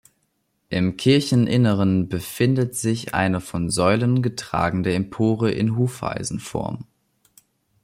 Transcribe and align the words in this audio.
Im 0.69 0.97
Kircheninneren 0.97 2.09
befindet 2.09 2.75
sich 2.75 3.13
eine 3.13 3.39
von 3.39 3.69
Säulen 3.69 4.23
getragene 4.23 4.95
Empore 4.95 5.51
in 5.51 5.77
Hufeisenform. 5.77 6.87